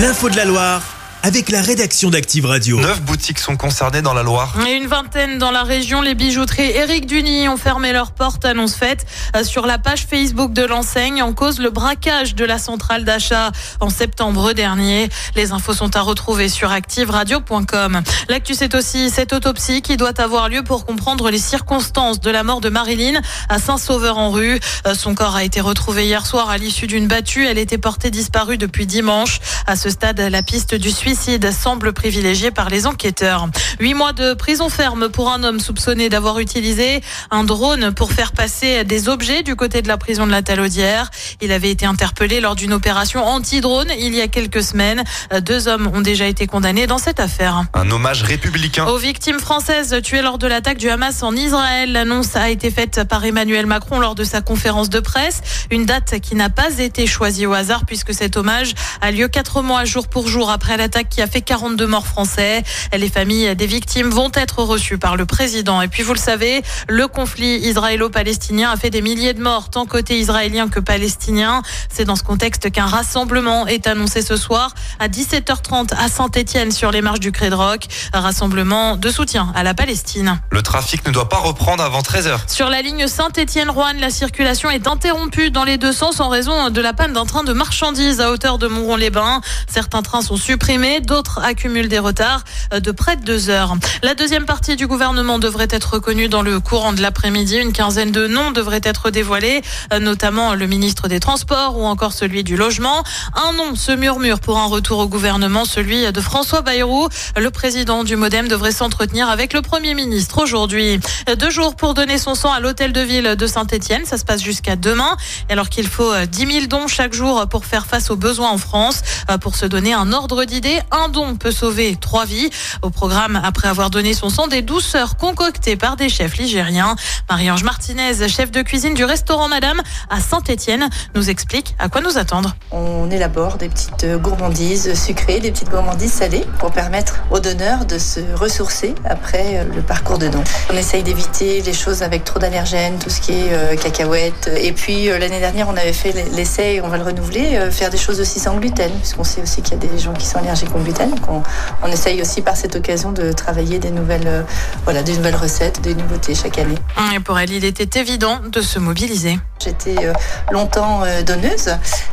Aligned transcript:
L'info 0.00 0.30
de 0.30 0.36
la 0.36 0.46
Loire 0.46 0.89
avec 1.22 1.50
la 1.50 1.60
rédaction 1.60 2.08
d'Active 2.08 2.46
Radio. 2.46 2.80
Neuf 2.80 3.02
boutiques 3.02 3.38
sont 3.38 3.56
concernées 3.56 4.00
dans 4.00 4.14
la 4.14 4.22
Loire. 4.22 4.54
Et 4.66 4.72
une 4.72 4.86
vingtaine 4.86 5.38
dans 5.38 5.50
la 5.50 5.62
région. 5.62 6.00
Les 6.00 6.14
bijouteries 6.14 6.70
Éric 6.70 7.06
Duny 7.06 7.48
ont 7.48 7.56
fermé 7.56 7.92
leurs 7.92 8.12
portes. 8.12 8.44
Annonce 8.44 8.74
faite 8.74 9.04
euh, 9.36 9.44
sur 9.44 9.66
la 9.66 9.78
page 9.78 10.06
Facebook 10.08 10.52
de 10.52 10.64
l'enseigne 10.64 11.22
en 11.22 11.32
cause 11.32 11.58
le 11.58 11.70
braquage 11.70 12.34
de 12.34 12.44
la 12.44 12.58
centrale 12.58 13.04
d'achat 13.04 13.52
en 13.80 13.90
septembre 13.90 14.54
dernier. 14.54 15.08
Les 15.36 15.52
infos 15.52 15.74
sont 15.74 15.94
à 15.94 16.00
retrouver 16.00 16.48
sur 16.48 16.72
activeradio.com. 16.72 18.02
L'actu, 18.28 18.54
c'est 18.54 18.74
aussi 18.74 19.10
cette 19.10 19.32
autopsie 19.32 19.82
qui 19.82 19.96
doit 19.96 20.18
avoir 20.20 20.48
lieu 20.48 20.62
pour 20.62 20.86
comprendre 20.86 21.30
les 21.30 21.38
circonstances 21.38 22.20
de 22.20 22.30
la 22.30 22.44
mort 22.44 22.60
de 22.60 22.70
Marilyn 22.70 23.20
à 23.48 23.58
Saint-Sauveur-en-Rue. 23.58 24.58
Euh, 24.86 24.94
son 24.94 25.14
corps 25.14 25.36
a 25.36 25.44
été 25.44 25.60
retrouvé 25.60 26.06
hier 26.06 26.24
soir 26.24 26.48
à 26.48 26.56
l'issue 26.56 26.86
d'une 26.86 27.08
battue. 27.08 27.46
Elle 27.46 27.58
était 27.58 27.78
portée 27.78 28.10
disparue 28.10 28.56
depuis 28.56 28.86
dimanche. 28.86 29.40
À 29.66 29.76
ce 29.76 29.90
stade, 29.90 30.18
la 30.18 30.42
piste 30.42 30.74
du 30.74 30.90
suicide 30.90 31.09
suicide 31.14 31.50
semble 31.50 31.92
privilégié 31.92 32.52
par 32.52 32.68
les 32.68 32.86
enquêteurs. 32.86 33.48
Huit 33.80 33.94
mois 33.94 34.12
de 34.12 34.32
prison 34.34 34.68
ferme 34.68 35.08
pour 35.08 35.32
un 35.32 35.42
homme 35.42 35.58
soupçonné 35.58 36.08
d'avoir 36.08 36.38
utilisé 36.38 37.00
un 37.32 37.42
drone 37.42 37.92
pour 37.92 38.12
faire 38.12 38.30
passer 38.30 38.84
des 38.84 39.08
objets 39.08 39.42
du 39.42 39.56
côté 39.56 39.82
de 39.82 39.88
la 39.88 39.96
prison 39.96 40.24
de 40.24 40.30
la 40.30 40.42
Talaudière. 40.42 41.10
Il 41.40 41.50
avait 41.50 41.70
été 41.70 41.84
interpellé 41.84 42.40
lors 42.40 42.54
d'une 42.54 42.72
opération 42.72 43.26
anti-drone 43.26 43.88
il 43.98 44.14
y 44.14 44.20
a 44.20 44.28
quelques 44.28 44.62
semaines. 44.62 45.02
Deux 45.40 45.66
hommes 45.66 45.90
ont 45.92 46.00
déjà 46.00 46.26
été 46.26 46.46
condamnés 46.46 46.86
dans 46.86 46.98
cette 46.98 47.18
affaire. 47.18 47.64
Un 47.74 47.90
hommage 47.90 48.22
républicain. 48.22 48.86
Aux 48.86 48.98
victimes 48.98 49.40
françaises 49.40 49.96
tuées 50.04 50.22
lors 50.22 50.38
de 50.38 50.46
l'attaque 50.46 50.78
du 50.78 50.90
Hamas 50.90 51.24
en 51.24 51.34
Israël. 51.34 51.90
L'annonce 51.90 52.36
a 52.36 52.50
été 52.50 52.70
faite 52.70 53.02
par 53.08 53.24
Emmanuel 53.24 53.66
Macron 53.66 53.98
lors 53.98 54.14
de 54.14 54.22
sa 54.22 54.42
conférence 54.42 54.90
de 54.90 55.00
presse. 55.00 55.40
Une 55.72 55.86
date 55.86 56.20
qui 56.20 56.36
n'a 56.36 56.50
pas 56.50 56.78
été 56.78 57.08
choisie 57.08 57.46
au 57.46 57.52
hasard 57.52 57.84
puisque 57.84 58.14
cet 58.14 58.36
hommage 58.36 58.74
a 59.00 59.10
lieu 59.10 59.26
quatre 59.26 59.60
mois 59.60 59.84
jour 59.84 60.06
pour 60.06 60.28
jour 60.28 60.50
après 60.50 60.76
l'attaque 60.76 60.99
qui 61.08 61.22
a 61.22 61.26
fait 61.26 61.40
42 61.40 61.86
morts 61.86 62.06
français. 62.06 62.62
Les 62.96 63.08
familles 63.08 63.54
des 63.56 63.66
victimes 63.66 64.10
vont 64.10 64.30
être 64.34 64.62
reçues 64.62 64.98
par 64.98 65.16
le 65.16 65.26
président. 65.26 65.80
Et 65.82 65.88
puis 65.88 66.02
vous 66.02 66.12
le 66.12 66.18
savez, 66.18 66.62
le 66.88 67.08
conflit 67.08 67.58
israélo-palestinien 67.60 68.70
a 68.70 68.76
fait 68.76 68.90
des 68.90 69.02
milliers 69.02 69.34
de 69.34 69.42
morts, 69.42 69.70
tant 69.70 69.86
côté 69.86 70.18
israélien 70.18 70.68
que 70.68 70.80
palestinien. 70.80 71.62
C'est 71.92 72.04
dans 72.04 72.16
ce 72.16 72.22
contexte 72.22 72.70
qu'un 72.70 72.86
rassemblement 72.86 73.66
est 73.66 73.86
annoncé 73.86 74.22
ce 74.22 74.36
soir 74.36 74.74
à 74.98 75.08
17h30 75.08 75.94
à 75.96 76.08
Saint-Étienne 76.08 76.72
sur 76.72 76.90
les 76.90 77.02
marches 77.02 77.20
du 77.20 77.32
Rock. 77.52 77.86
Un 78.12 78.20
rassemblement 78.20 78.96
de 78.96 79.10
soutien 79.10 79.52
à 79.54 79.62
la 79.62 79.74
Palestine. 79.74 80.40
Le 80.50 80.62
trafic 80.62 81.06
ne 81.06 81.12
doit 81.12 81.28
pas 81.28 81.38
reprendre 81.38 81.82
avant 81.82 82.00
13h. 82.00 82.38
Sur 82.48 82.68
la 82.68 82.82
ligne 82.82 83.06
Saint-Étienne-Roanne, 83.06 83.98
la 84.00 84.10
circulation 84.10 84.70
est 84.70 84.86
interrompue 84.86 85.50
dans 85.50 85.64
les 85.64 85.78
deux 85.78 85.92
sens 85.92 86.20
en 86.20 86.28
raison 86.28 86.70
de 86.70 86.80
la 86.80 86.92
panne 86.92 87.12
d'un 87.12 87.24
train 87.24 87.44
de 87.44 87.52
marchandises 87.52 88.20
à 88.20 88.30
hauteur 88.30 88.58
de 88.58 88.66
Montrond-les-Bains. 88.66 89.40
Certains 89.68 90.02
trains 90.02 90.22
sont 90.22 90.36
supprimés 90.36 90.89
d'autres 90.98 91.38
accumulent 91.44 91.88
des 91.88 92.00
retards 92.00 92.42
de 92.72 92.90
près 92.90 93.14
de 93.14 93.22
deux 93.22 93.50
heures. 93.50 93.76
La 94.02 94.16
deuxième 94.16 94.46
partie 94.46 94.74
du 94.74 94.88
gouvernement 94.88 95.38
devrait 95.38 95.68
être 95.70 96.00
connue 96.00 96.28
dans 96.28 96.42
le 96.42 96.58
courant 96.58 96.92
de 96.92 97.00
l'après-midi. 97.00 97.58
Une 97.58 97.72
quinzaine 97.72 98.10
de 98.10 98.26
noms 98.26 98.50
devraient 98.50 98.80
être 98.82 99.10
dévoilés, 99.10 99.62
notamment 100.00 100.54
le 100.54 100.66
ministre 100.66 101.06
des 101.06 101.20
Transports 101.20 101.78
ou 101.78 101.84
encore 101.84 102.12
celui 102.12 102.42
du 102.42 102.56
Logement. 102.56 103.04
Un 103.34 103.52
nom 103.52 103.76
se 103.76 103.92
murmure 103.92 104.40
pour 104.40 104.58
un 104.58 104.66
retour 104.66 104.98
au 104.98 105.06
gouvernement, 105.06 105.64
celui 105.64 106.10
de 106.10 106.20
François 106.20 106.62
Bayrou. 106.62 107.08
Le 107.36 107.50
président 107.50 108.02
du 108.02 108.16
Modem 108.16 108.48
devrait 108.48 108.72
s'entretenir 108.72 109.28
avec 109.28 109.52
le 109.52 109.62
Premier 109.62 109.94
ministre 109.94 110.42
aujourd'hui. 110.42 110.98
Deux 111.38 111.50
jours 111.50 111.76
pour 111.76 111.94
donner 111.94 112.18
son 112.18 112.34
sang 112.34 112.52
à 112.52 112.60
l'hôtel 112.60 112.92
de 112.92 113.00
ville 113.00 113.36
de 113.36 113.46
Saint-Etienne. 113.46 114.06
Ça 114.06 114.16
se 114.16 114.24
passe 114.24 114.42
jusqu'à 114.42 114.76
demain. 114.76 115.16
Alors 115.50 115.68
qu'il 115.68 115.86
faut 115.86 116.12
10 116.24 116.52
000 116.52 116.66
dons 116.66 116.88
chaque 116.88 117.12
jour 117.12 117.46
pour 117.48 117.66
faire 117.66 117.86
face 117.86 118.10
aux 118.10 118.16
besoins 118.16 118.50
en 118.50 118.58
France. 118.58 119.02
Pour 119.40 119.56
se 119.56 119.66
donner 119.66 119.92
un 119.92 120.12
ordre 120.12 120.44
d'idée, 120.44 120.79
un 120.90 121.08
don 121.08 121.36
peut 121.36 121.50
sauver 121.50 121.96
trois 121.96 122.24
vies. 122.24 122.50
Au 122.82 122.90
programme, 122.90 123.40
après 123.42 123.68
avoir 123.68 123.90
donné 123.90 124.14
son 124.14 124.30
sang, 124.30 124.46
des 124.46 124.62
douceurs 124.62 125.16
concoctées 125.16 125.76
par 125.76 125.96
des 125.96 126.08
chefs 126.08 126.36
ligériens. 126.36 126.96
Marie-Ange 127.28 127.64
Martinez, 127.64 128.28
chef 128.28 128.50
de 128.50 128.62
cuisine 128.62 128.94
du 128.94 129.04
restaurant 129.04 129.48
Madame 129.48 129.80
à 130.08 130.20
Saint-Étienne, 130.20 130.88
nous 131.14 131.30
explique 131.30 131.74
à 131.78 131.88
quoi 131.88 132.00
nous 132.00 132.18
attendre. 132.18 132.54
On 132.70 133.10
élabore 133.10 133.56
des 133.56 133.68
petites 133.68 134.06
gourmandises 134.20 134.94
sucrées, 134.94 135.40
des 135.40 135.50
petites 135.50 135.70
gourmandises 135.70 136.12
salées 136.12 136.44
pour 136.58 136.70
permettre 136.70 137.16
aux 137.30 137.40
donneurs 137.40 137.84
de 137.84 137.98
se 137.98 138.20
ressourcer 138.34 138.94
après 139.04 139.64
le 139.64 139.82
parcours 139.82 140.18
de 140.18 140.28
don. 140.28 140.42
On 140.72 140.76
essaye 140.76 141.02
d'éviter 141.02 141.62
les 141.62 141.72
choses 141.72 142.02
avec 142.02 142.24
trop 142.24 142.38
d'allergènes, 142.38 142.98
tout 142.98 143.10
ce 143.10 143.20
qui 143.20 143.32
est 143.32 143.52
euh, 143.52 143.76
cacahuètes. 143.76 144.50
Et 144.60 144.72
puis 144.72 145.08
euh, 145.08 145.18
l'année 145.18 145.40
dernière, 145.40 145.68
on 145.68 145.76
avait 145.76 145.92
fait 145.92 146.12
l'essai, 146.32 146.80
on 146.82 146.88
va 146.88 146.98
le 146.98 147.04
renouveler, 147.04 147.56
euh, 147.56 147.70
faire 147.70 147.90
des 147.90 147.98
choses 147.98 148.20
aussi 148.20 148.40
sans 148.40 148.56
gluten, 148.56 148.90
puisqu'on 149.00 149.24
sait 149.24 149.42
aussi 149.42 149.62
qu'il 149.62 149.72
y 149.72 149.76
a 149.76 149.88
des 149.88 149.98
gens 149.98 150.12
qui 150.12 150.26
sont 150.26 150.38
allergiques 150.38 150.69
On, 150.74 151.42
on, 151.82 151.88
essaye 151.88 152.20
aussi 152.20 152.42
par 152.42 152.56
cette 152.56 152.76
occasion 152.76 153.12
de 153.12 153.32
travailler 153.32 153.78
des 153.78 153.90
nouvelles, 153.90 154.26
euh, 154.26 154.42
voilà, 154.84 155.02
des 155.02 155.16
nouvelles 155.16 155.36
recettes, 155.36 155.80
des 155.80 155.94
nouveautés 155.94 156.34
chaque 156.34 156.58
année. 156.58 156.76
Et 157.14 157.20
pour 157.20 157.38
elle, 157.38 157.52
il 157.52 157.64
était 157.64 158.00
évident 158.00 158.40
de 158.50 158.60
se 158.60 158.78
mobiliser. 158.78 159.38
J'étais 159.62 160.06
euh, 160.06 160.12
longtemps 160.52 161.02
euh, 161.04 161.22
donneuse 161.22 161.68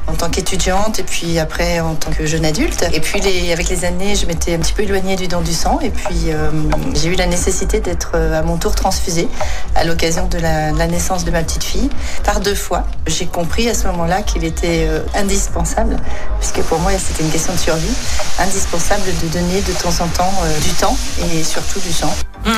en 0.07 0.13
tant 0.13 0.29
qu'étudiante 0.29 0.99
et 0.99 1.03
puis 1.03 1.39
après 1.39 1.79
en 1.79 1.95
tant 1.95 2.11
que 2.11 2.25
jeune 2.25 2.45
adulte. 2.45 2.85
Et 2.91 2.99
puis 2.99 3.21
les, 3.21 3.53
avec 3.53 3.69
les 3.69 3.85
années, 3.85 4.15
je 4.15 4.25
m'étais 4.25 4.55
un 4.55 4.59
petit 4.59 4.73
peu 4.73 4.83
éloignée 4.83 5.15
du 5.15 5.27
don 5.27 5.41
du 5.41 5.53
sang 5.53 5.79
et 5.81 5.89
puis 5.89 6.27
euh, 6.27 6.49
j'ai 6.93 7.07
eu 7.07 7.15
la 7.15 7.25
nécessité 7.25 7.79
d'être 7.79 8.15
à 8.15 8.41
mon 8.41 8.57
tour 8.57 8.75
transfusée 8.75 9.29
à 9.75 9.85
l'occasion 9.85 10.27
de 10.27 10.37
la, 10.39 10.71
de 10.71 10.77
la, 10.77 10.87
naissance 10.87 11.23
de 11.23 11.31
ma 11.31 11.43
petite 11.43 11.63
fille 11.63 11.89
par 12.23 12.41
deux 12.41 12.55
fois. 12.55 12.85
J'ai 13.07 13.25
compris 13.25 13.69
à 13.69 13.73
ce 13.73 13.87
moment-là 13.87 14.23
qu'il 14.23 14.43
était 14.43 14.85
euh, 14.87 14.99
indispensable, 15.15 15.97
puisque 16.39 16.61
pour 16.61 16.79
moi 16.79 16.91
c'était 16.97 17.23
une 17.23 17.29
question 17.29 17.53
de 17.53 17.59
survie, 17.59 17.93
indispensable 18.39 19.03
de 19.23 19.27
donner 19.27 19.61
de 19.61 19.73
temps 19.73 20.03
en 20.03 20.07
temps 20.07 20.33
du 20.63 20.69
temps 20.71 20.97
et 21.31 21.43
surtout 21.43 21.79
du 21.79 21.91
sang. 21.91 22.13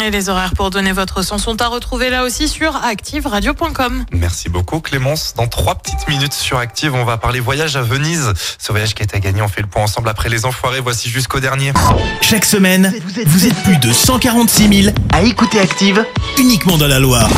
Et 0.06 0.12
les 0.12 0.29
horaires 0.29 0.53
pour 0.56 0.69
donner 0.69 0.91
votre 0.91 1.23
sang 1.23 1.38
sont 1.38 1.62
à 1.62 1.67
retrouver 1.67 2.09
là 2.09 2.23
aussi 2.23 2.47
sur 2.47 2.75
activeradio.com. 2.75 4.06
Merci 4.12 4.50
beaucoup 4.50 4.79
Clémence. 4.81 5.34
Dans 5.35 5.47
trois 5.47 5.75
petites 5.75 6.07
minutes 6.07 6.34
sur 6.34 6.57
Active, 6.57 6.94
on 6.94 7.06
va 7.06 7.18
parler 7.18 7.39
voyage 7.39 7.75
à 7.75 7.81
Venise. 7.81 8.34
Ce 8.59 8.72
voyage 8.72 8.94
qui 8.94 9.01
est 9.01 9.16
à 9.16 9.19
gagner, 9.19 9.41
on 9.41 9.47
fait 9.47 9.62
le 9.62 9.68
point 9.68 9.84
ensemble 9.84 10.09
après 10.09 10.29
les 10.29 10.45
enfoirés. 10.45 10.79
Voici 10.79 11.09
jusqu'au 11.09 11.39
dernier. 11.39 11.73
Chaque 12.22 12.45
semaine, 12.45 12.94
vous 13.06 13.19
êtes, 13.19 13.28
vous 13.28 13.47
êtes 13.47 13.63
plus 13.63 13.78
de 13.78 13.91
146 13.91 14.84
000 14.84 14.95
à 15.13 15.23
écouter 15.23 15.59
Active 15.59 16.06
uniquement 16.38 16.78
dans 16.78 16.88
la 16.88 17.00
Loire. 17.00 17.29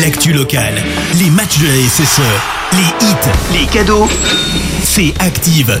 L'actu 0.00 0.32
locale, 0.32 0.74
les 1.16 1.30
matchs 1.30 1.58
de 1.58 1.66
la 1.66 1.88
SSE, 1.88 2.20
les 2.72 3.06
hits, 3.06 3.60
les 3.60 3.66
cadeaux, 3.66 4.08
c'est 4.84 5.14
Active. 5.20 5.80